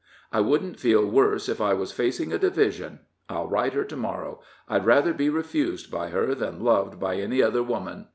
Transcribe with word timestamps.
I 0.31 0.41
wouldn't 0.41 0.79
feel 0.79 1.05
worse 1.05 1.47
if 1.47 1.61
I 1.61 1.75
was 1.75 1.91
facing 1.91 2.33
a 2.33 2.39
division. 2.39 3.01
I'll 3.29 3.47
write 3.47 3.73
her 3.73 3.83
to 3.83 3.95
morrow. 3.95 4.39
I'd 4.67 4.83
rather 4.87 5.13
be 5.13 5.29
refused 5.29 5.91
by 5.91 6.09
her 6.09 6.33
than 6.33 6.63
loved 6.63 6.99
by 6.99 7.17
any 7.17 7.39
other 7.43 7.61
woman." 7.61 8.07